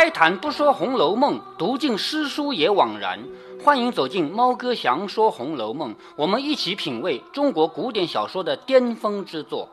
[0.00, 3.22] 开坛不说《红楼梦》，读尽诗书也枉然。
[3.62, 9.68] 欢迎走进猫哥祥说《红楼梦》，我们一起品味中国古典小说的巅峰之作。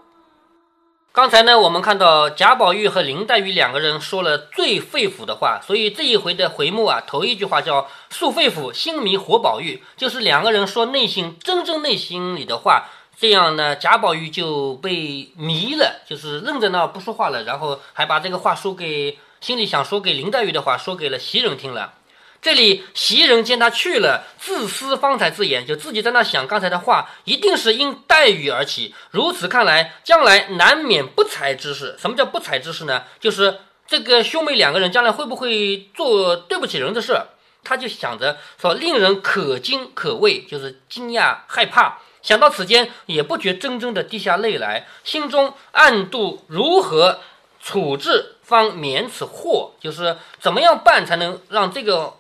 [1.14, 12.90] 刚才呢，我们看到贾宝玉和林黛玉两个人说了最肺腑的话，所以这一回的回目啊，头一句话叫“诉肺腑，心迷活宝玉”，就是两个人说内心真正内心里的话。
[13.20, 21.94] 这样呢，贾宝玉就被迷了，就是愣在那不说话了，然后还把这个话说给心里想说给林黛玉的话说给了袭人听了。
[22.40, 28.94] 这里袭人见他去了，自私方才自言，就自己在那想刚才的话，一定是因黛玉而起。
[29.10, 31.96] 如此看来，将来难免不才之事。
[32.00, 33.04] 什么叫不才之事呢？
[33.20, 37.20] 就是这个兄妹两个人将来会不会做对不起人的事？
[37.64, 42.00] 他就想着说，令人可惊可畏，就是惊讶害怕。
[42.22, 47.20] 想到此间，也不觉怔怔的滴下泪来，心中暗度如何
[47.62, 52.14] 处置方免此祸，就是怎么样办才能让这个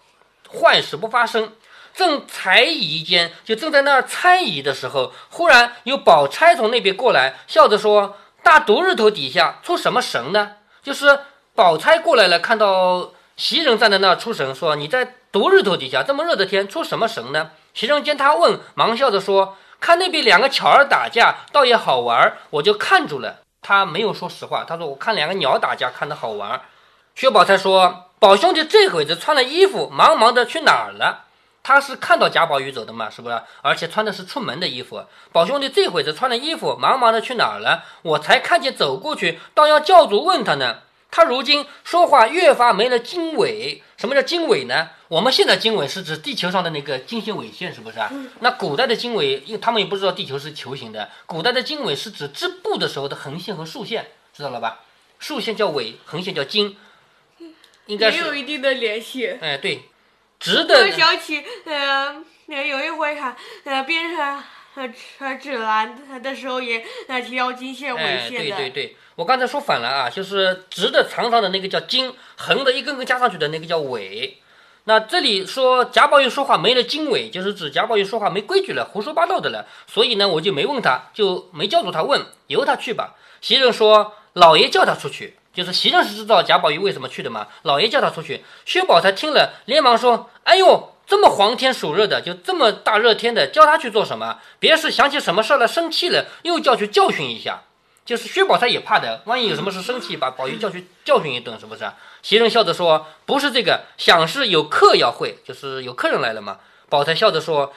[0.51, 1.53] 坏事不发生。
[1.95, 10.51] 正猜疑间，就正在那儿猜疑的时候，忽然有宝钗从那边过来，笑着说：“大独日头底下出什么神呢？”
[10.83, 11.21] 就是
[11.55, 19.55] 宝钗过来了，看到袭人站在那儿出神，说：“你在独日头底下这么热的天出什么神呢？”袭人见他问，忙笑着说。
[19.79, 23.41] 看那边两个巧儿打架，倒也好玩，我就看住了。
[23.61, 26.61] 他没有说实话，他说我看两个鸟打架，看得好玩。
[27.15, 31.25] 薛宝钗说：“宝兄弟这会子穿了衣服，忙忙的去哪儿了？”
[31.63, 33.41] 他是看到贾宝玉走的嘛，是不是？
[33.61, 35.03] 而且穿的是出门的衣服。
[35.33, 37.83] 宝兄弟这会子穿了衣服，忙忙的去哪儿了？
[38.03, 40.77] 我才看见走过去，倒要教主问他呢。
[41.09, 43.81] 他如今说话越发没了经纬。
[43.97, 44.89] 什么叫经纬呢？
[45.07, 48.11] 我们现在经纬是指地球上的那个经线纬线，是不是啊？
[48.41, 51.09] 那古代的经纬，因为他们也不知道地球是球形的。
[51.25, 54.81] 古代的经纬是指织布的时候的横线和竖线，知道了吧？
[55.17, 56.77] 竖线叫纬，横线叫经，
[57.87, 59.35] 应该是有一定的联系。
[59.41, 59.85] 哎，对，
[60.39, 60.85] 直的。
[60.85, 64.43] 我想起，呃，有一回看，呃，边上
[65.19, 68.55] 呃指南的时候也呃提到经线、纬线的。
[68.55, 68.97] 对对对。
[69.15, 74.37] 我刚才说反了啊，就是直的长长的那个叫经，横的一根根加上去的那个叫纬。
[74.83, 79.67] 那这里说贾宝玉说话没了经纬，就是指贾宝玉说话没规矩了，胡说八道的了。
[79.87, 83.15] 所以呢，我就没问他，就没叫住他问，由他去吧。
[83.41, 87.47] 袭人说：“老爷叫他出去，就是袭人是知道贾宝玉为什么去的嘛。
[87.63, 94.39] 老爷叫他出去。”薛宝钗听了，连忙说：“哎呦，这么黄天暑热的，就这么大热天的，叫他去做什么？
[94.59, 97.61] 别是想起什么事儿了，生气了，又叫去教训一下。”
[98.05, 101.83] 就是薛宝钗也怕的，万一有什么事生气，把宝玉叫去教训一顿，是不是？
[102.21, 107.73] 袭人笑着说：“不是这个，想是有客要会，就是有客人来了嘛。”宝钗笑着说：“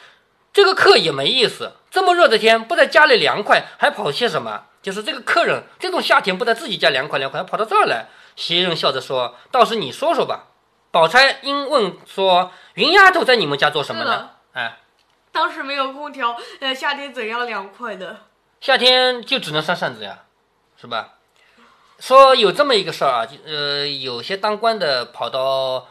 [0.52, 4.66] 这个客也没意思，这么热的天不在家里凉快，还跑些什么？
[4.80, 10.46] 就是这个客人，这种夏天不在自己家凉快凉快，还跑到这儿来。”袭人笑着说：“倒是你说说吧。”
[10.90, 14.78] 宝钗因问说：“云丫头在你们家做什么呢？”哎，
[15.30, 18.22] 当时没有空调，呃，夏天怎样凉快的？
[18.60, 20.24] 夏天就只能扇扇子呀，
[20.80, 21.14] 是吧？
[21.98, 25.86] 说有这么一个事儿啊，呃，有些当官的跑到，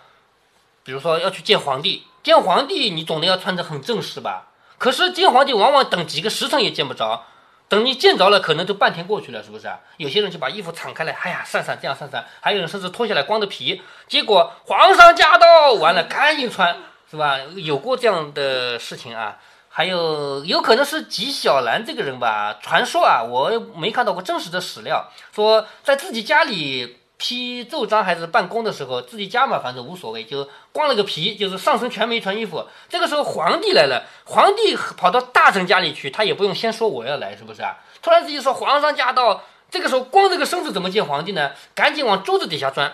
[0.83, 4.47] 比如说要去见皇帝，见皇帝你总得要穿着很正式吧？
[4.77, 7.25] 可是见皇帝往往等几个时辰也见不着，
[7.69, 9.79] 等你见着了，可能都半天过去了，是不是啊？
[9.97, 16.75] 有些人就把衣服敞开来，哎呀，扇扇这样扇扇；还有人甚至脱下来光着皮，结果皇上驾到，完了 赶紧穿，
[17.09, 17.37] 是吧？
[17.55, 19.37] 有过这样的事情啊。
[19.71, 22.57] 还有有可能是纪晓岚这个人吧？
[22.59, 32.65] 传说啊，我没看到过真实的史料，说在自己家里批奏章还是办公的时候，自己家嘛，反正无所谓，就光了个皮，就是上身全没穿衣服。
[32.87, 37.77] 这个时候皇帝来了，皇帝跑到大臣家里去，他也不用先说我要来，是不是啊？
[38.01, 41.51] 突然自己说皇上驾到，这个时候光这个身子怎么见皇帝呢？
[41.75, 42.93] 赶紧往桌子底下钻，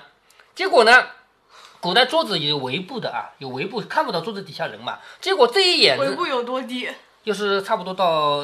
[0.56, 1.06] 结果呢？
[1.80, 4.98] 古代桌子有围布的啊，有围布看不到桌子底下人嘛。
[5.22, 6.90] 结果这一眼，围布有多低？
[7.24, 8.44] 就是差不多到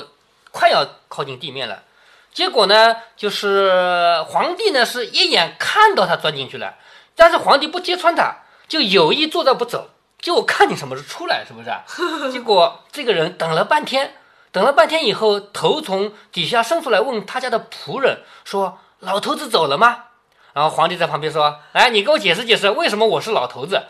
[0.51, 1.81] 快要靠近地面了。
[2.33, 6.75] 结果呢，就是皇帝呢是一眼看到他钻进去了，
[7.15, 8.37] 但是皇帝不揭穿他，
[8.67, 9.89] 就有意坐着不走，
[10.19, 11.69] 就看你什么时候出来，是不是？
[12.31, 14.15] 结果这个人等了半天，
[14.51, 20.05] 等了半天以后，头从底下伸出来问他家的仆人说：“老头子走了吗？”
[20.53, 23.83] 然后皇帝在旁边说：“哎，你给我解释解释，为什么我是老头子？”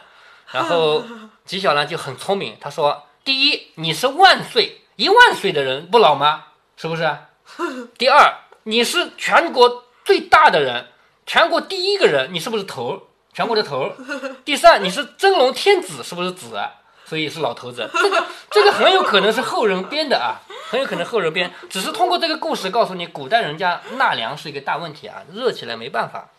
[0.51, 1.03] 然后
[1.45, 6.45] 纪晓岚就很聪明，他说：“第一，你是万岁一万岁的人，不老吗？
[6.75, 7.17] 是不是？
[7.97, 8.33] 第二，
[8.63, 10.87] 你是全国最大的人，
[11.25, 13.07] 全国第一个人，你是不是头？
[13.33, 13.91] 全国的头？
[14.43, 16.59] 第三，你是真龙天子，是不是子？
[17.05, 17.89] 所以是老头子。
[17.93, 20.39] 这个这个很有可能是后人编的啊，
[20.69, 26.29] 很有可能后人编，只是通过这个故事告诉你，古代人家纳凉是一个大问题啊，热起来没办法。”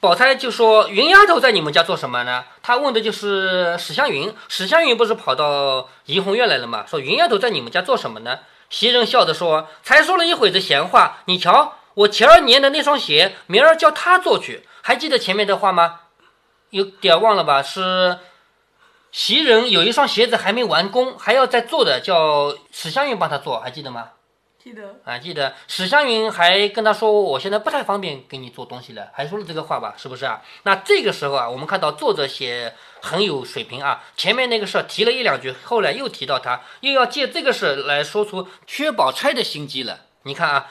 [0.00, 4.34] 宝钗就说：“云丫头在你们家做什么呢？”她问的就是史湘云。
[4.48, 6.86] 史湘云不是跑到怡红院来了吗？
[6.88, 8.38] 说：“云丫头在你们家做什么呢？”
[8.70, 14.66] 袭人笑着说：“才说了一会的闲话，你瞧，我前二年的那双鞋，明儿叫他做去。
[14.80, 16.02] 还记得前面的话吗？
[16.70, 17.62] 有点忘了吧？
[17.62, 18.20] 是
[19.10, 24.10] 袭人有一双鞋子还没完工，还要再做的，叫史湘云帮他做，还记得吗？”
[24.62, 29.94] 记得啊，记得史湘云还跟他说：“我现在不太方便给你做东西了。”还说了这个话吧？
[29.96, 30.42] 是不是啊？
[30.64, 34.04] 那这个时候啊，我们看到作者写很有水平啊。
[34.18, 40.00] 前面那个事儿提了一两句，后来又提到他，又要借这个事来说出薛宝钗的心机了。
[40.24, 40.68] 你看啊，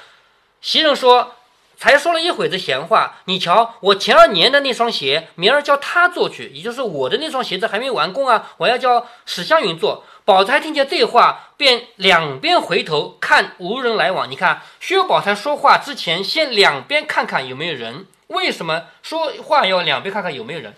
[0.62, 1.36] 袭人说。
[1.82, 10.04] 才说了一会子闲话，你瞧，我前二年的那双鞋，明儿叫他做去，也就是我的那双鞋子还没完工啊，我要叫史湘云做。
[10.30, 14.30] 宝钗听见这话，便两边回头看，无人来往。
[14.30, 18.06] 你看，薛宝钗说话之前，先两边看看有没有人。
[18.28, 20.76] 为什么说话要两边看看有没有人？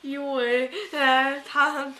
[0.00, 1.92] 因为呃，他。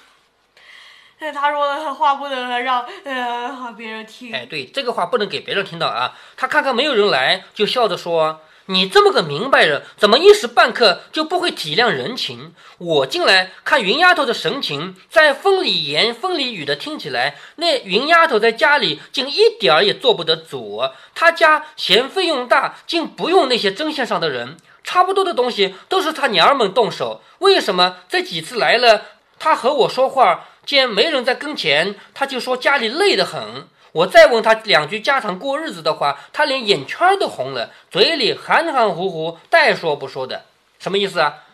[1.21, 4.35] 那他说的话不能让呃别人听。
[4.35, 6.19] 哎，对，这个话不能给别人听到啊。
[6.37, 12.55] 他看看没有人来，就笑着说：“你这么个明白人，怎么一时半刻就不会体谅人情？
[12.77, 20.83] 我进来看云丫头的神情，在风里言风里语的听起来，那云丫头在家里竟一点儿也做不得主。
[21.15, 27.23] 她家嫌费用大，竟不用那些针线上的人，差不多的东西都是她娘儿们动手。
[27.39, 29.07] 为什么这几次来了，
[29.39, 33.67] 她和我说话？”见没人在跟前，她就说家里累得很。
[33.93, 40.45] 我再问他两句家常过日子的话，他连眼圈都红了，嘴里含含糊糊，带说不说的。
[40.79, 41.45] 什么意思啊？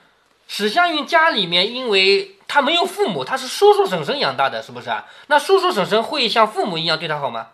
[0.48, 5.06] 史湘云家里面，因为他没有父母，他是叔叔婶婶养大的，是不是啊？
[5.28, 7.48] 那叔叔婶婶会像父母一样对他好吗？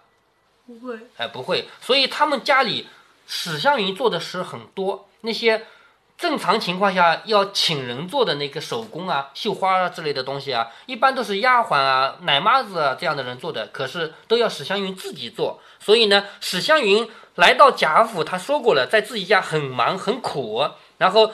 [0.67, 1.69] 不会，哎，不会。
[1.81, 2.89] 所以他们家里
[3.27, 5.67] 史湘云做的事很多，那些。
[6.21, 13.69] 正常情况下要请人做的那个手工啊、绣花啊之类的东西啊，一般都是丫鬟啊、奶妈子啊这样的人做的。
[13.69, 20.69] 可是都要史湘云自己做，所以呢，史湘云来到贾府，他说过了，在自己家很忙很苦。
[20.99, 21.33] 然后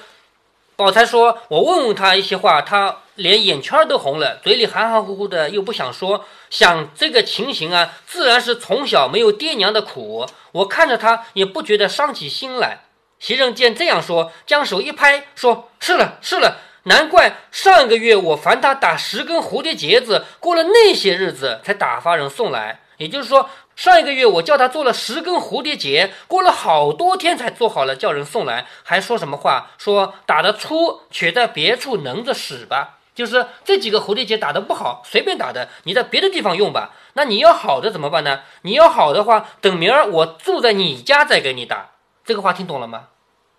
[0.76, 6.24] 宝钗说：“我问问他一些话，他连眼圈都红了，嘴里含含糊糊的，又不想说。
[6.48, 10.24] 想这个情形啊，自然是从小没有爹娘的苦。
[10.52, 12.82] 我看着他也不觉得伤起心来。”
[13.18, 22.80] 袭人见这样说，将手一拍，说：“是了，是了，难怪上个月我烦他打十根蝴蝶结子，过了那些日子才打发人送来。
[22.98, 28.66] 也就是说，上一个月我叫他做了十根蝴蝶结，过了好多天才做好了，叫人送来。
[28.82, 29.70] 还说什么话？
[29.78, 32.98] 说打得粗，且在别处能着使吧。
[33.14, 36.92] 就是这几个蝴蝶结打得不好，随便打的，你在别的地方用吧。
[37.14, 38.40] 那你要好的怎么办呢？
[38.62, 41.88] 你要好的话，等明儿我住在你家再给你打。”
[42.26, 43.08] 这个话听懂了吗？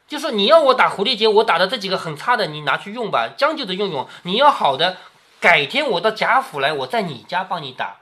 [0.08, 4.08] 就说你要我打蝴蝶结，我打的这几个很差的，你拿去用吧，将就着用用。
[4.24, 4.98] 你要好的，
[5.40, 7.98] 改天我到贾府来，我在你家帮你打，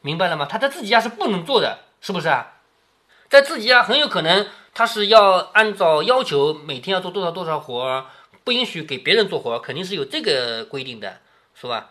[0.00, 0.46] 明白了吗？
[0.48, 2.52] 他在自己家是不能做的，是不是啊？
[3.28, 8.06] 在自己家很有可能他是要按照要求每天要做多少多少活，
[8.44, 11.20] 不允许给别人做活，肯定是有这个规定的，
[11.54, 11.88] 是吧？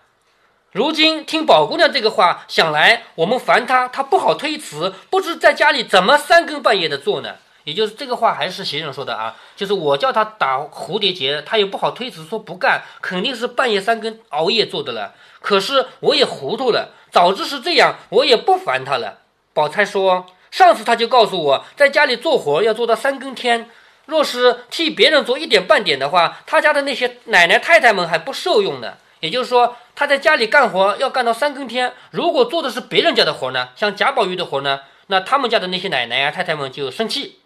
[0.71, 7.35] 如今听宝姑娘这个话，想来我们烦她，她不好推辞，不知在家里怎么三更半夜的做呢？
[7.63, 15.13] 也就是这个话还是袭人说的啊，就是我叫他打蝴蝶结，他也不好推辞说不干，肯定是半夜三更熬夜做的了。
[15.41, 19.19] 可是我也糊涂了，早知是这样，我也不烦他了。
[19.53, 23.69] 宝钗说，上次他就告诉我在家里做活要做到三更天，
[24.05, 28.93] 若是替别人做一点半点的话，他家的那些奶奶太太们还不受用呢。
[29.19, 37.40] 也就是说，他在家里干活要干到三更天，如果做的是别人家的活呢，像贾宝玉的活呢，那他们家的那些奶奶啊太太们就生气。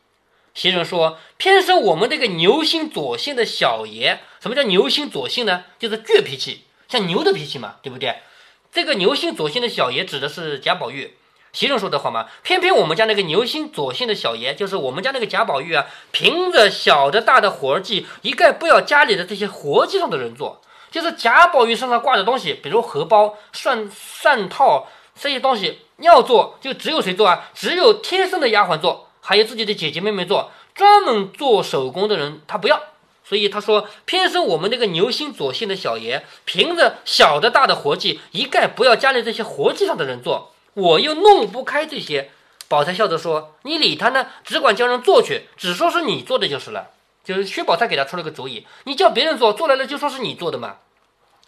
[0.56, 5.66] 袭人说：“偏生我们这个牛心左性的小爷，什么叫牛心左性呢？
[5.78, 8.20] 就是倔脾气，像牛的脾气嘛，对不对？
[8.72, 11.18] 这个牛心左性的小爷指的是贾宝玉。
[11.52, 24.88] 袭人说的话嘛，偏偏我们家那个牛心左性的小爷，就是我们家那个贾宝玉啊，凭着小的大的活计，一概不要家里的这些活计上的人做，就是贾宝玉身上挂的东西，比如荷包、蒜蒜套
[25.20, 27.50] 这些东西要做，就只有谁做啊？
[27.54, 32.80] 只有贴身的丫鬟做。”还有自己的姐姐妹妹做，专门做手工的人他不要，
[33.24, 42.30] 所以他说偏生我们那个牛心左心的小爷，凭着小的大的活计，一概不要家里这些活计上的人做，我又弄不开这些。
[42.68, 46.90] 宝钗笑着说：“你理他呢，只管叫人做去，只说是你做的就是了。”
[47.26, 50.76] 就是薛宝钗给他出了个主意，你叫别人做，做来了就说是你做的嘛。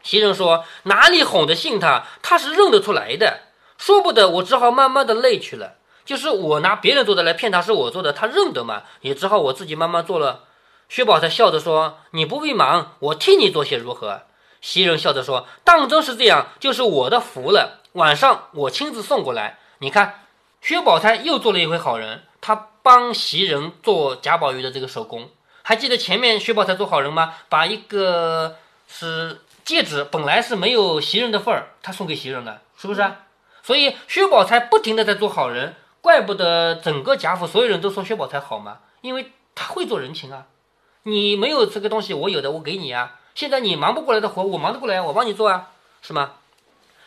[0.01, 2.07] 袭人说：“哪里哄得信他？
[2.23, 3.41] 他是认得出来的，
[3.77, 5.75] 说不得，我只好慢慢的累去了。”
[6.07, 10.45] 就是我拿别人做的来骗他是我做的，他认得嘛，也只好我自己慢慢做了。
[10.87, 14.21] 薛宝钗笑着说：“你不必忙，我替你做些如何？”
[14.61, 17.81] 袭人笑着说：“当真是这样，就是我的福了。
[17.91, 19.59] 晚上我亲自送过来。
[19.79, 20.23] 你看，
[20.61, 25.29] 薛宝钗又做了一回好人，她帮袭人做贾宝玉的这个手工。
[25.61, 27.33] 还记得前面薛宝钗做好人吗？
[27.49, 28.55] 把一个
[28.87, 33.05] 是戒指，本来是没有袭人的份儿，她送给袭人了，是不是？
[33.61, 35.75] 所以薛宝钗不停的在做好人，
[36.07, 40.45] 怪不得整个贾府所有人都说薛宝钗好嘛，因为她会做人情啊。
[41.03, 43.19] 你没有这个东西，我有的，我给你啊。
[43.35, 45.71] 现在你忙不过来的活，我忙得过来，我帮你做啊，
[46.01, 46.35] 是吗？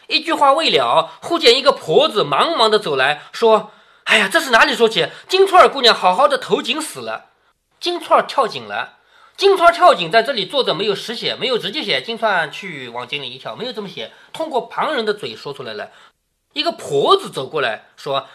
[0.09, 3.71] 一句话未了，忽见一个婆子忙忙的走来说
[4.05, 5.09] ：“哎呀，这是哪里说起？
[5.27, 7.31] 金钏儿姑娘好好的投井死了，
[7.81, 8.99] 金钏儿跳井了。
[9.35, 15.89] 金钏儿跳井在这里坐着，没有实写，没有直接写金钏去往井里一跳，没有这么写，通过旁人的嘴说出来了。
[16.53, 18.27] 一个婆子走过来说：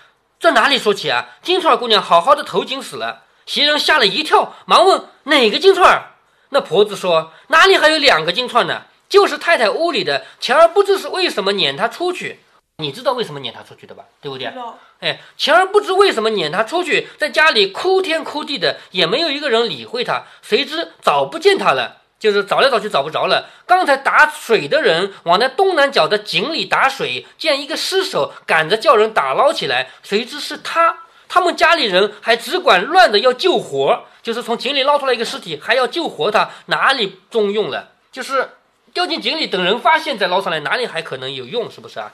[0.45, 1.29] 这哪里说起啊？
[1.41, 6.11] 金钏儿姑娘好好的投井死了。”袭人吓了一跳，忙问：“哪个金钏儿？”
[6.49, 8.83] 那婆子说：“哪里还有两个金钏呢？
[9.09, 10.23] 就是太太屋里的。
[10.39, 12.41] 前儿不知是为什么撵她出去，
[12.77, 14.03] 你知道为什么撵她出去的吧？
[14.21, 14.53] 对不对？
[14.99, 20.25] 哎，前儿不知为什么撵她出去，在家里哭天哭地的，也没有一个人理会她。
[20.43, 23.49] 谁知找不见她了，就是找来找去找不着了。
[23.65, 37.89] 刚才打水的人往那东南角的井里打水，见一个尸首，赶着叫人打捞起来，谁知是他。”他们家里人还只管乱的要救活，就是从井里捞出来一个尸体，还要救活他，哪里中用了？
[38.11, 38.51] 就是
[38.93, 41.69] 掉进井里，等人发现再捞上来，哪里还可能有用？
[41.69, 42.13] 是不是啊？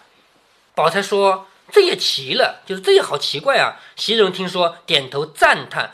[0.74, 5.91] 宝钗说：“这也奇了，就是这也好奇怪啊。”袭人听说，点头赞叹。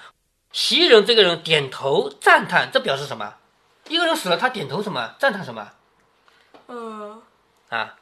[0.53, 3.33] 袭人这个人点头赞叹，这表示什么？
[3.87, 5.15] 一个人死了，他点头什么？
[5.19, 5.71] 赞叹什么？
[6.67, 7.21] 嗯
[7.69, 7.95] 啊？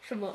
[0.00, 0.34] 什么？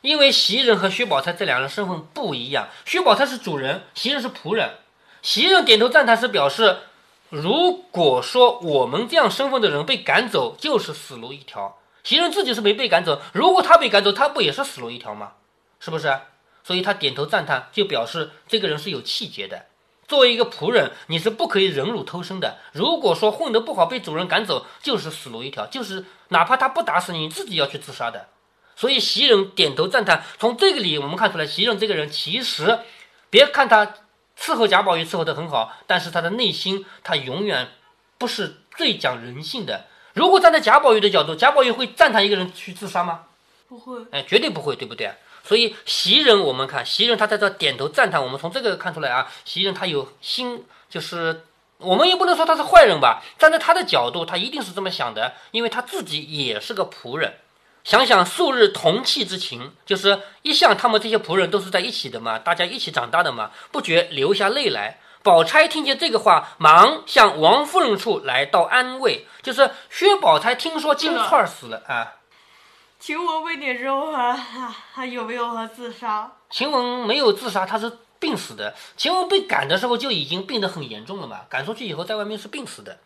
[0.00, 4.76] 因为袭人和薛宝钗这两人身份不一样，薛宝钗是主人，袭人是仆人。
[5.22, 6.78] 袭人点头赞叹是表示，
[7.30, 11.78] 如果说我们这样身份的人被赶走，就是死路一条。
[12.02, 15.32] 袭人自己是没被赶走，如果他被赶走，他不也是死路一条吗？
[15.80, 16.14] 是不是？
[16.62, 19.66] 所以他点头赞叹，就表示这个人是有气节的。
[20.06, 22.58] 作为一个仆人，你是不可以忍辱偷生的。
[22.72, 28.28] 如果说混得不好，被主人赶走，就是死路一条，就是哪怕他不打死你，你自己要去自杀的。
[28.76, 32.80] 所以袭人点头赞叹，从这个里我们看出来，袭人这个人其实，
[33.30, 33.94] 别看他
[34.38, 37.68] 伺候贾宝玉伺候得很好，但是他的内心他永远
[38.18, 39.86] 不是最讲人性的。
[40.12, 43.22] 如果站在贾宝玉的角度，贾宝玉会赞叹一个人去自杀吗？
[43.68, 45.12] 不会，哎，绝对不会，对不对？
[45.44, 51.44] 所以袭人，我们看袭人，他在这点头赞叹，我们从这个看出来啊，袭人他有心，就是
[51.78, 57.34] 我们也不能说他是坏人吧，站在他的角度，他一定是这么想的，因为他自己也是个仆人。
[57.84, 64.98] 想想素日同气之情，就是一向他们这些仆人都是在一起的嘛，大家一起长大的嘛，不觉流下泪来。
[65.22, 69.26] 宝钗听见这个话，忙向王夫人处来到安慰。
[69.42, 72.12] 就是薛宝钗听说金钏儿死了啊，
[72.98, 74.34] 晴雯被撵之后还
[74.92, 76.32] 还有没有和自杀？
[76.48, 78.74] 晴雯没有自杀，她是病死的。
[78.96, 82.98] 晴雯被赶的时候就已经病得很严重了嘛，赶出去以后在外面是病死的。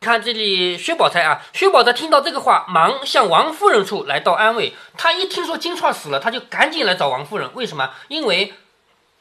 [0.00, 4.74] 看这里，薛宝钗啊，薛宝钗听到这个话，忙向王夫人处来到安慰。
[4.96, 7.48] 她一听说金钏死了，她就赶紧来找王夫人。
[7.54, 7.90] 为什么？
[8.08, 8.54] 因为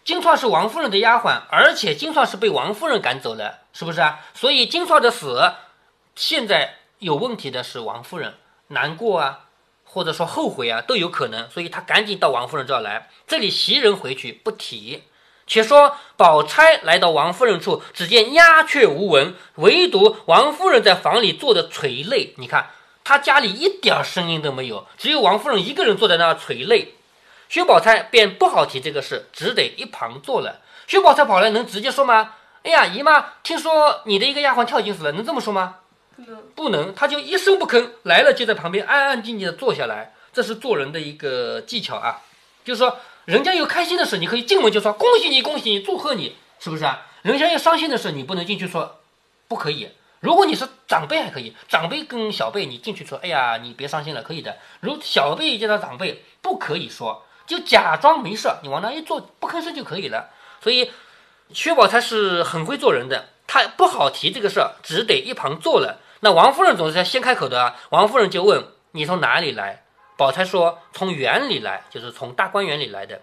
[0.03, 4.21] 金钏是王夫人的丫鬟，而且金钏是被王夫人赶走了，是不是啊？
[4.33, 5.53] 所以金钏的死，
[6.15, 8.33] 现在有问题的是王夫人，
[8.69, 9.41] 难过啊，
[9.93, 11.49] 或者说后悔啊，都有可能。
[11.49, 13.09] 所以他赶紧到王夫人这儿来。
[13.27, 15.03] 这里袭人回去不提。
[15.47, 22.33] 且说宝钗来到王夫人处，只见鸦雀无闻，唯独王夫人在房里坐着垂泪。
[22.37, 22.69] 你看
[23.03, 26.95] 她家里一点声音都没有，只有王夫人一个人坐在那儿垂泪。
[27.49, 30.61] 薛宝钗便不好提这个事，只得一旁坐了。
[30.87, 32.35] 薛宝钗跑来能直接说吗？
[32.63, 35.79] 哎呀，姨妈，听说你的一个丫鬟跳井死了，能这么说吗？
[36.55, 37.07] 不能，他。
[37.07, 40.13] 就一声不吭，来了就在旁边安安静静的坐下来。
[40.33, 42.21] 这是做人的一个技巧啊，
[42.63, 42.97] 就是说。
[43.25, 47.05] 人家有开心的事，你可以进门就说恭喜你，恭喜你，祝贺你，是不是啊？
[47.21, 48.99] 人家有伤心的事，你不能进去说，
[49.47, 49.89] 不可以。
[50.21, 54.57] 如果你是长辈还可以，长辈跟小辈你进去说，哎呀，你别伤心了，可以的。
[54.79, 60.31] 如小辈见到长辈不可以说，就假装没事，你往那一坐不吭声就可以了。
[60.59, 60.91] 所以
[61.53, 65.99] 薛宝钗是很会做人的，她不好提这个事儿，只得一旁坐了。
[66.21, 69.83] 那王夫人总是要先开口的啊，王夫人就问你从哪里来。
[70.17, 73.21] 宝钗说：“从园里来，就是从大观园里来的。”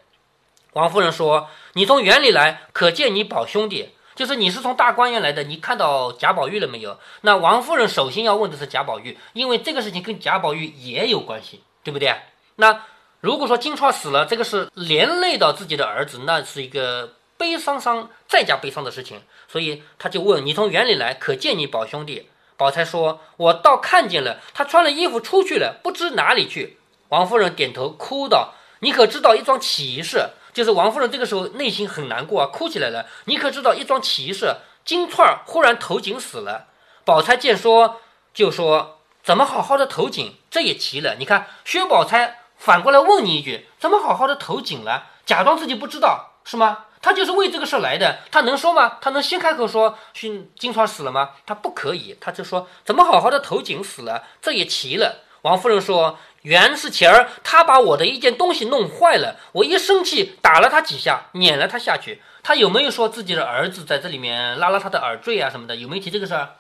[0.75, 5.45] 王夫人说：“你从园里来，可见你宝兄弟，就是你是从大观园来的。
[5.45, 12.12] 你看到贾宝玉了没有？”那王夫人首先要问的是贾宝玉，因为这个事情跟贾宝玉也有关系，对不对？
[12.57, 12.83] 那
[13.21, 22.28] 如果说金钏死了，这个是连累到自己的儿子，那是一个悲伤伤再加悲伤的事情，所以他就问你从园里来，可见你宝兄弟？
[22.59, 30.31] 宝钗说：“我倒看见了，他穿了衣服出去了，不知哪里去。”王夫人点头哭道：“你可知道一桩奇事？
[30.53, 33.07] 就是王夫人这个时候内心很难过啊，哭起来了。
[33.27, 34.57] 你可知道一桩奇事？
[34.85, 36.67] 金钏儿忽然投井死了。”
[37.07, 38.00] 宝钗见说，
[38.35, 40.35] 就说：“怎么好好的投井？
[40.50, 41.15] 这也奇了。
[41.17, 45.07] 你看薛宝钗反过来问你一句：怎么好好的投井了？
[45.25, 48.99] 假装自己不知道是吗？”他就是为这个事来的，他能说吗？
[49.00, 51.31] 他能先开口说金金钏死了吗？
[51.47, 55.25] 他不可以，他就说怎么好好的头颈死了，这也奇了。
[55.43, 62.21] 王夫人说，原是前儿他把我的一件东西弄坏了，我一生气打了他几下，撵了他下去。
[62.43, 65.76] 他有没有说自己的儿子在这里面拉了他的耳坠啊什么的？
[65.76, 66.57] 有没有提这个事儿？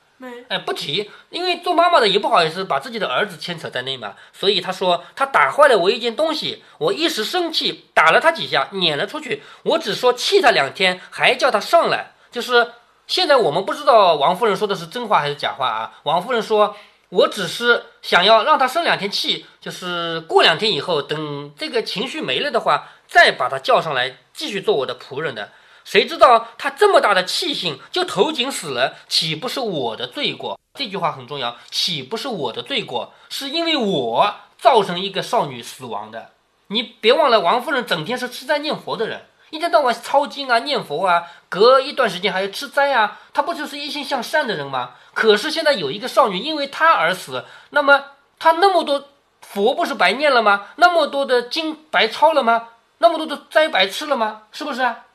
[0.48, 9.42] 哎，不提，因为做妈妈的也不好意思把自己的儿子牵扯在内嘛，所以他说他打坏了我一件东西，我一时生气打了他几下，撵了出去。
[9.62, 12.14] 我只说气他两天，还叫他上来。
[12.30, 12.72] 就是
[13.06, 15.92] 现在我们不知道王夫人说的是真话还是假话啊。
[16.02, 16.76] 王夫人说，
[17.10, 25.52] 我只是想要让他生两天气，就是过两天以后，等这个情绪没了的话，再把他叫上来继续做我的仆人的。
[25.88, 30.60] 谁知道他这么大的气性就投井死了，岂不是我的罪过？
[30.74, 33.14] 这句话很重要，岂不是我的罪过？
[33.30, 36.32] 是因为我造成一个少女死亡的。
[36.66, 44.90] 你别忘了，王夫人整天是吃斋念佛的人，一天到晚抄经啊、念佛啊，隔一段时间还要吃斋啊，她不就是一心向善的人吗？
[45.14, 48.04] 可是现在有一个少女因为她而死，那么
[48.38, 49.08] 她那么多
[49.40, 50.66] 佛不是白念了吗？
[50.76, 52.68] 那么多的经白抄了吗？
[52.98, 54.42] 那么多的斋白吃了吗？
[54.52, 55.06] 是不是啊？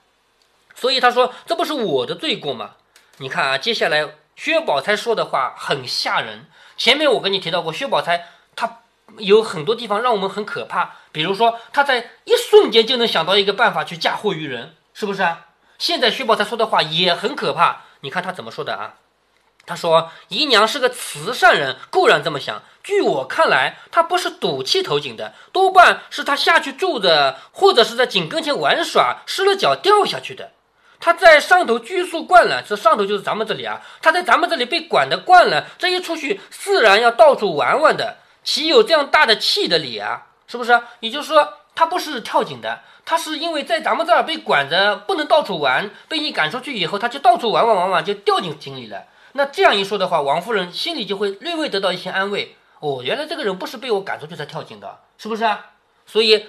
[0.75, 2.71] 所以他说：“这不是我的罪过吗？”
[3.17, 6.47] 你看啊，接下来薛宝钗说的话很吓人。
[6.75, 8.79] 前面我跟你提到过，薛宝钗她
[9.17, 15.47] 有很多地方让我们很可怕，比如说她在一瞬间就能想到一个办法去嫁祸于人，是不是啊？
[15.77, 17.83] 现在薛宝钗说的话也很可怕。
[18.01, 18.95] 你看她怎么说的啊？
[19.65, 22.63] 她说：“姨娘是个慈善人，固然这么想。
[22.83, 30.51] 据我看来，她不是赌气投井的，多半是她下去住的，或者是在井跟前玩耍，失了脚掉下去的。”
[31.03, 33.81] 他在上头拘束惯了，这上头就是咱们这里啊。
[34.01, 40.27] 他在咱们这里被管的惯了，这一出去自然要到处玩玩的，岂有这样大的气的理啊？
[40.47, 40.81] 是不是？
[41.01, 49.03] 也就是说，他不是跳井的，他是因为在咱们这儿被管着，不能到处玩，被你赶出去以后，他就到处玩玩玩玩，就掉进井里了。
[49.33, 52.55] 那这样一说的话，王夫人心里就会略微得到一些安慰。
[52.79, 55.71] 哦，原来这个人不是被我赶出去才跳井的，是不是啊？
[56.05, 56.45] 所以。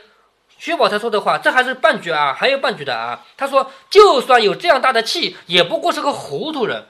[0.64, 3.22] 薛宝钗说的话，这还是半句啊，还有半句的啊。
[3.36, 6.86] 他说，就算有这样大的气，也不过是个糊涂人，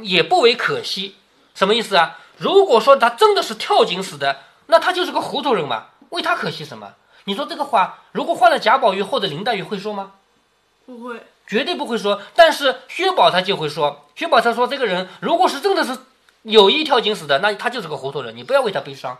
[0.00, 1.14] 也不为可惜。
[1.54, 2.16] 什么意思啊？
[2.38, 4.38] 如果说他真的是跳井死的，
[4.68, 6.94] 那他就是个糊涂人嘛，为他可惜什么？
[7.24, 10.12] 你说这个话，如果换了贾宝玉或者林黛玉会说吗？
[10.86, 12.22] 不会，绝对不会说。
[12.34, 15.98] 但是薛宝钗就会说，薛宝钗说，这个人如果是真的是
[16.44, 19.18] 有意跳井死的，那他就是个糊涂人，你不要为他悲伤。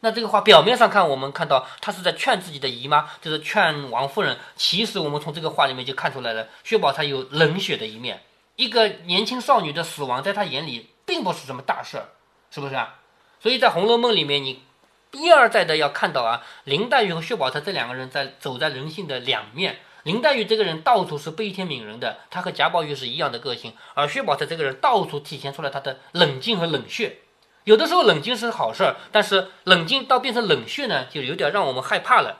[0.00, 4.38] 那这个话表面上看，我们看到他是在劝自己的姨妈，就是劝王夫人。
[4.56, 8.22] 其实我们从这个话里面就看出来了，薛宝钗有冷血的一面。
[8.56, 12.08] 一个年轻少女的死亡，在她眼里并不是什么大事儿，
[12.50, 12.96] 是不是啊？
[13.40, 14.62] 所以在《红楼梦》里面，你
[15.12, 19.80] 一而再的要看到啊，林黛玉和薛宝钗这两个人在走在人性的两面。
[20.04, 27.18] 林黛玉这个人到处是悲天悯人的，她和贾宝玉是一样的个性，而薛宝钗这个人到处体现出来她的冷静和冷血。
[27.64, 32.38] 有的时候冷静是好事儿，但是冷静到变成冷血呢，就有点让我们害怕了。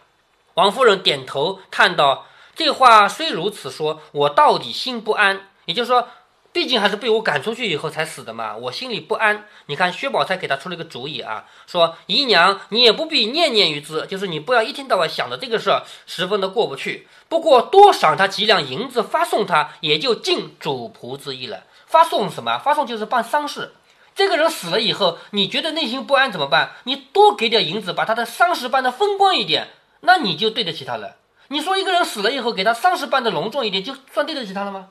[0.54, 5.48] 王夫人点头叹道：“这话虽如此说，我到底心不安。
[5.66, 6.08] 也就是说，
[6.52, 9.46] 毕竟还是被我赶出去以后才死的嘛，我心里不安。
[9.66, 17.06] 你看，薛宝钗给他出了个主意啊，说姨娘你也不必念念于之，就是你不要一天到晚想着这个事儿，十分的过不去。
[17.28, 21.64] 不过多赏他几两银子，发送他，也就尽主仆之意了。
[21.86, 22.58] 发送什么？
[22.58, 23.74] 发送就是办丧事。”
[24.20, 26.72] 这个人死了以后，你觉得内心不安怎么办？
[26.84, 29.68] 你多给点银子，把他的丧事办得风光一点，
[30.00, 31.16] 那你就对得起他了。
[31.48, 34.88] 你说一个人死了以后，给他丧事办得隆重一点，就算对得起他了吗？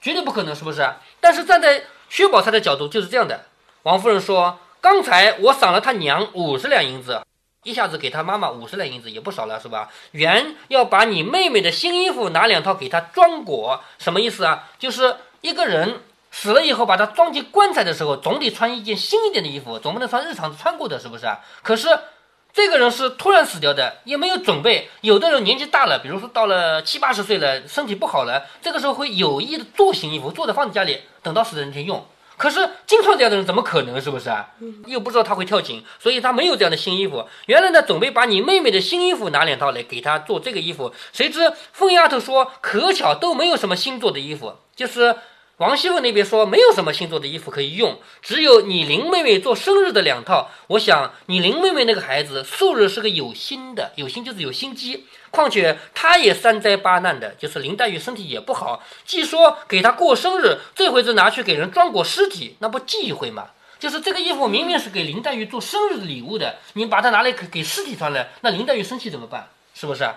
[0.00, 0.94] 绝对不可能，是不是？
[1.20, 3.44] 但是站在薛宝钗的角度就是这样的。
[3.82, 7.20] 王夫人说：“刚才我赏了他娘五十两银子，
[7.64, 9.90] 一下子给他妈妈五十两银子也不少了，是吧？
[10.12, 14.70] 原要把你妹妹的新衣服拿两套给他装裹，什么意思啊？
[14.78, 21.40] 就是一个人。”死了以后，把他装进棺材的时候，总得穿一件新一点的衣服，总不能穿日常穿过的，是不是啊？
[21.62, 21.88] 可是
[22.52, 24.88] 这个人是突然死掉的，也没有准备。
[25.00, 32.06] 有的人年纪大了，比如说到了七八十岁了，身体不好了，这个时候会有意的做新衣服，做的放在家里，等到死的那天用。
[32.36, 34.00] 可是经常这样的人怎么可能？
[34.00, 34.50] 是不是啊？
[34.86, 37.26] 又不知道他会跳井，所以他没有这样的新衣服。
[37.46, 45.16] 原来呢，准备把你妹妹的新衣服拿两套来给她做这个衣服，谁知凤丫头说可巧都没有什么新做的衣服，就是。
[45.60, 50.48] 王熙凤那边说没有什么新做的衣服可以用，只有你林妹妹做生日的两套。
[50.68, 55.04] 我想你林妹妹那个孩子素日是个有心的，有心就是有心机。
[55.30, 58.82] 况且她也三灾八难的，就是林黛玉身体也不好。
[59.04, 63.48] 既说给她过生日，这回子拿去给人装过尸体，那不忌讳吗？
[63.78, 69.50] 就是这个衣服明明是给林黛玉做生日礼物的，你把它拿来给给尸体穿了，那林黛玉生气怎么办？
[69.74, 70.08] 是不是？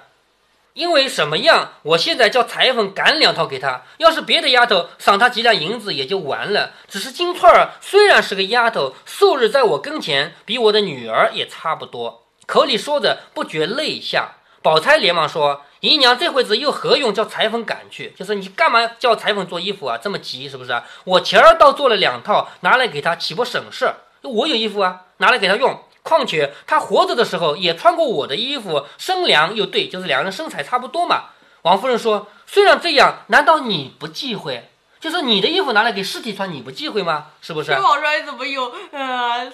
[0.73, 1.73] 因为什么样？
[1.83, 3.83] 我现在叫裁缝赶两套给他。
[3.97, 6.71] 要是别的丫头赏他几两银子也就完了。
[6.88, 12.23] 只是金钏儿虽然是个丫头，素日在我跟前比我的女儿也差不多。
[12.47, 14.31] 口里说着不觉泪下。
[14.63, 18.13] 宝钗连忙说：“姨娘这会子又何用叫裁缝赶去？
[18.17, 19.99] 就是你干嘛叫裁缝做衣服啊？
[20.01, 20.81] 这么急是不是？
[21.03, 23.93] 我前儿倒做了两套，拿来给他岂不省事？
[24.21, 31.30] 我有衣服啊，拿来给他用。”况且他活着的时候也穿过我的衣服，身量又对，就是两人身材差不多嘛。
[31.63, 34.70] 王夫人说：“虽然这样，难道你不忌讳？
[35.00, 37.28] 就是你的衣服拿来给尸体穿，你不忌讳吗？
[37.42, 39.52] 是不是？”薛宝钗怎么有呃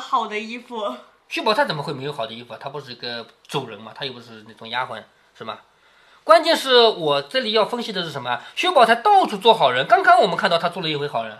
[0.00, 0.96] 好的衣服？
[1.28, 2.56] 薛宝钗怎么会没有好的衣服？
[2.58, 5.02] 她不是一个主人嘛，她又不是那种丫鬟，
[5.36, 5.58] 是吗？
[6.24, 8.40] 关键是我这里要分析的是什么？
[8.56, 11.38] 薛宝钗到处做好人，刚刚我们看到她做了一回好人，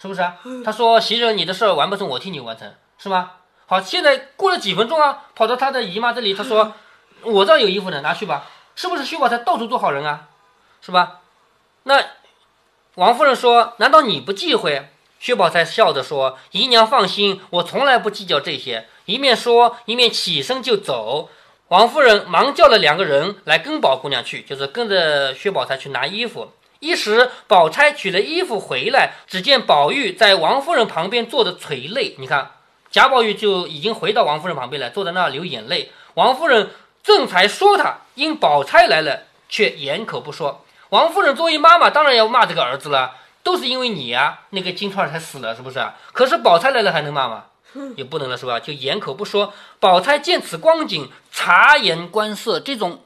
[0.00, 0.22] 是不是？
[0.64, 3.32] 她说：“袭人，你的事儿完不成，我替你完成，是吗？”
[3.66, 6.74] 好，现在过了几分钟啊，跑到他的姨妈这里，他说
[7.22, 8.46] ：“我这有衣服呢，拿去吧。”
[8.76, 10.28] 是不是薛宝钗到处做好人啊？
[10.82, 11.20] 是吧？
[11.84, 12.04] 那
[12.96, 21.30] 王夫人说：“难道你不忌讳？”薛宝钗笑着说：“姨娘放心，我从来不计较这些。”一面说，一面起身就走。
[21.68, 26.52] 王夫人忙叫了两个人来跟宝姑娘去，就是跟着薛宝钗去拿衣服。
[26.80, 32.16] 一时，宝钗取了衣服回来，只见宝玉在王夫人旁边坐着垂泪。
[32.18, 32.50] 你看。
[32.94, 35.90] 贾宝玉就已经回到王夫人旁边来，坐在那儿流眼泪。
[36.14, 36.70] 王夫人
[37.02, 40.64] 正才说他，因宝钗来了，却掩口不说。
[40.90, 45.84] 王夫人作为妈妈，当然要骂这个儿子了，都是因为你呀，那个金钏才死了，是不是？
[46.12, 47.46] 可是宝钗来了还能骂吗？
[47.96, 48.60] 也不能了，是吧？
[48.60, 49.52] 就掩口不说。
[49.80, 53.02] 宝钗见此光景，察言观色，这种。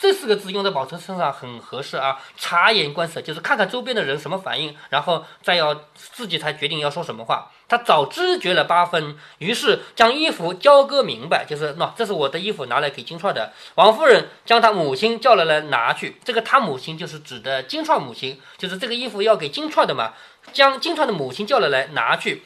[0.00, 2.18] 这四个字用在宝钗身上很合适啊！
[2.34, 7.50] 察言观色，就是看看周边的人什么反应，然后再要自己才决定要说什么话。
[7.68, 13.52] 他早知觉了八分，于是将衣服交割明白，就是喏，这是我的衣服，拿来给金钏的。
[13.74, 20.14] 王夫人将他母亲叫了来拿去，这个他母亲就是指的金钏母亲，就是这个衣服要给金钏的嘛，
[20.54, 22.42] 将金钏的母亲叫了来拿去。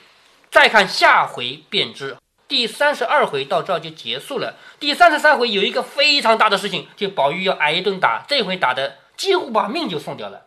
[0.50, 2.16] 再看下回便知。
[2.54, 4.54] 第三十二回到这儿就结束了。
[4.78, 10.42] 第三十三回有一个非常大的事情，就宝玉要挨一顿打，这回打的几乎把命就送掉了。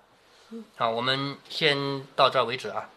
[0.78, 2.88] 好，我们先到这儿为止啊。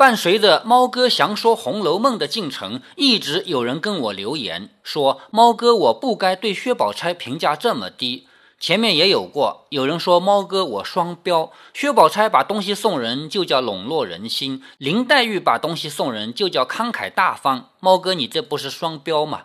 [0.00, 8.26] 伴随着猫哥详说《红楼梦》的进程，一直有人跟我留言说：“猫哥，我不该对薛宝钗评价这么低。”
[8.58, 17.68] 前面也有过，有人说猫哥我双标，薛宝钗把东西送人就叫笼络人心，林黛玉把东西送人就叫慷慨大方。
[17.78, 19.42] 猫哥，你这不是双标吗？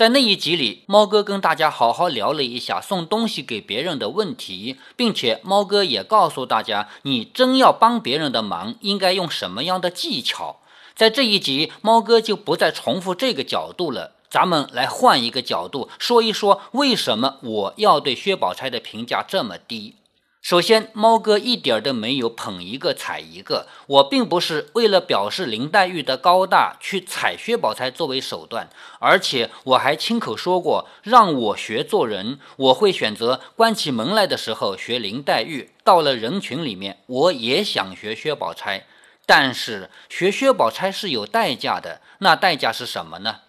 [0.00, 10.60] 在那一集里，猫哥跟大家好好聊了一下送东西给别人的问题，并且猫哥也告诉大家，你真要帮别人的忙，应该用什么样的技巧。
[10.96, 19.96] 在这一集，猫哥就不再重复这个角度了，咱们来换一个角度说一说，为什么我要对薛宝钗的评价这么低。
[20.42, 23.66] 首先，猫哥一点都没有捧一个踩一个。
[23.86, 38.86] 我并不是为了表示林黛玉的高大去踩薛宝钗作为手段，而且我还亲口说过，让我学做人，我会选择关起门来的时候学林黛玉，到了人群里面，我也想学薛宝钗。
[39.26, 43.40] 但是学薛宝钗是有代价的，那代价是什么呢？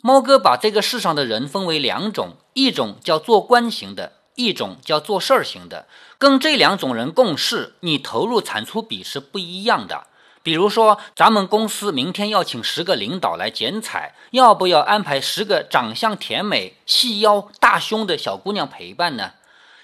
[0.00, 4.14] 猫哥把这个世上的人分为两种，一种叫做官型的。
[4.34, 5.86] 一种叫做事儿型的，
[6.18, 10.06] 跟这两种人共事，你投入产出比是不一样的。
[10.42, 19.34] 比如说，咱们公司明天要请十个领导来剪彩，要不要安排十个长相甜美、细腰大胸的小姑娘陪伴呢？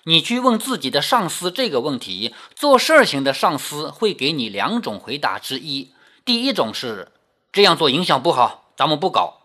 [0.04, 5.92] 你去问自己的上司这个问题，做事儿型的上司会给你两种回答之一：
[6.24, 7.12] 第一种是
[7.52, 9.37] 这样做影响不好，咱们不搞。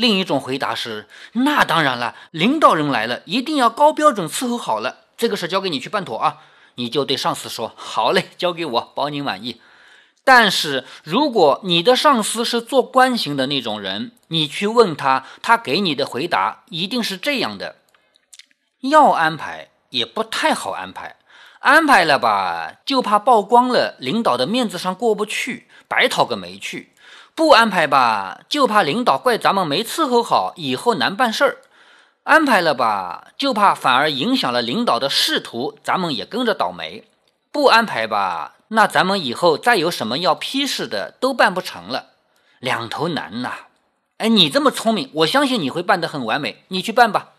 [0.00, 5.00] 另一种回答是：那当然了，领导人来了，一定要高标准伺候好了。
[5.18, 6.38] 这个事交给你去办妥啊！
[6.76, 9.60] 你就对上司说：“好嘞，交给我，保你满意。”
[10.24, 17.76] 但是如果你的上司是做官型的那种人，你去问他，他给你的回答一定是这样的：
[18.80, 21.16] 要安排也不太好安排，
[21.58, 26.88] 安排了吧，就怕曝光了，领导的面子上过不去，白讨个没趣；
[27.34, 31.56] 不安排吧，就怕领导怪咱们没伺候好，以后难办事儿；
[32.24, 37.04] 安排了吧，就怕反而影响了领导的仕途，咱们也跟着倒霉；
[37.50, 38.56] 不安排吧。
[38.68, 42.10] 那咱们以后再有什么要批示的，都办不成了，
[42.58, 43.52] 两头难呐！
[44.18, 47.30] 哎，你这么聪明，我相信你会办得很完美，你去办吧。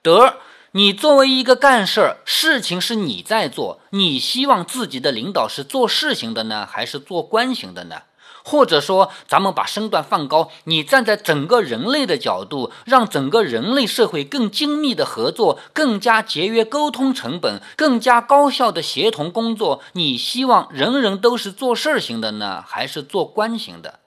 [0.00, 0.36] 得，
[0.70, 8.02] 你作为一个干事儿，事情是你在做，你希望自己的领导是做事型的呢，还是做官型的呢？
[8.44, 19.82] 或者说，咱们把身段放高，你站在整个人类的角度，让整个人类社会更精密的合作，更加节约沟通成本，更加高效的协同工作。
[19.92, 24.00] 你希望人人都是做事儿型的呢，还是做官型的？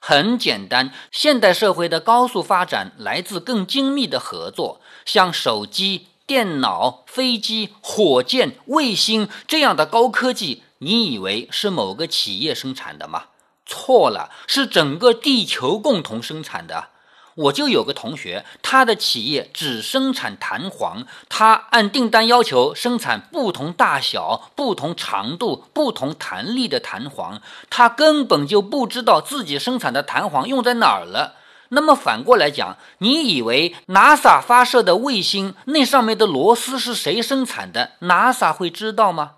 [0.00, 13.24] 很简单，现代社会的高速发展来自更精密的合作，像手机、电脑、飞机、火箭、卫星这样的高科技，你以为是某个企业生产的吗？
[13.66, 16.88] 错了，是整个地球共同生产的。
[17.36, 31.34] 我就有个同学，他的企业只生产弹簧，他按订单要求生产不同大小、不同长度、不同弹力的弹簧，他根本就不知道自己生产的弹簧用在哪儿了。
[31.70, 39.32] 那么反过来讲，你以为 NASA 发射的卫星那上面的螺丝是谁生产的？NASA 会知道吗？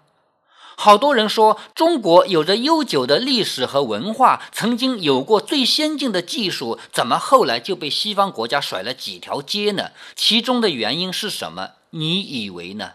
[0.78, 9.90] 好多人说中国有着悠久的历史和文化，曾经有过最先进的技术，怎么后来就被西方国家甩了几条街呢？
[10.14, 11.70] 其中的原因是什么？
[11.90, 12.92] 你以为呢？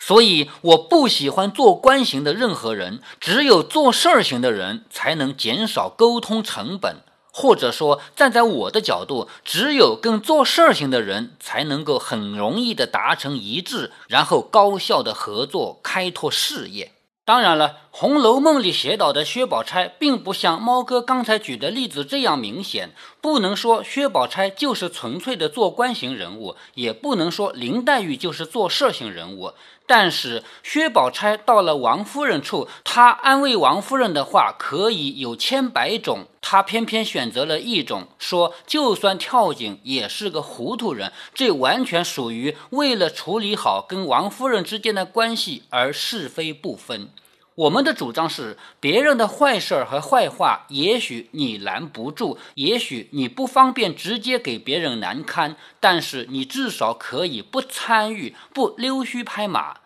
[0.00, 6.96] 所以我不喜欢做官型的任何人，只有做事儿型的人才能减少沟通成本，
[7.30, 16.92] 或者说站在我的角度，只有跟做事儿型的人才能够很容易的达成一致，然后高效的合作开拓事业。
[17.26, 22.90] 当然了，《红楼梦》里写到的薛宝钗，并不像猫哥刚才举的例子这样明显。
[23.22, 29.54] 不能说薛宝钗就是纯粹的做官型人物，也不能说林黛玉就是做事型人物。
[29.86, 41.12] 但是薛宝钗到了王夫人处，她安慰王夫人的话可以有千百种，她偏偏选择了一种，说就算跳井也是个糊涂人。
[41.34, 47.10] 这完全属于为了处理好跟王夫人之间的关系而是非不分。
[47.56, 59.76] 我们的主张是，别人的坏事儿和坏话，也许你拦不住，也许你不方便直接给别人难堪，但是你至少可以不参与，不溜须拍马。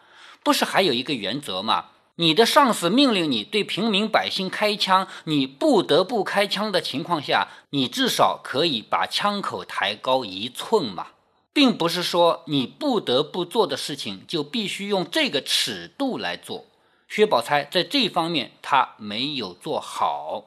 [0.42, 1.87] 不是还有一个原则吗？
[2.16, 11.09] 你的上司命令你对平民百姓开枪，你不得不开枪的情况下，你至少可以把枪口抬高一寸嘛，
[11.52, 16.64] 并不是说你不得不做的事情就必须用这个尺度来做。
[17.09, 20.44] 薛宝钗在这方面她没有做好。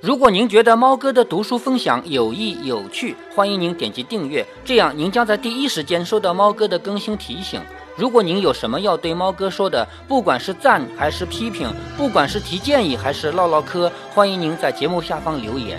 [0.00, 7.60] 如果您觉得猫哥的读书分享有益有趣，欢迎您点击订阅，这样您将在第一时间收到猫哥的更新提醒。
[7.96, 15.78] 如果您有什么要对猫哥说的，不管是赞还是批评，不管是提建议还是唠唠嗑，欢迎您在节目下方留言。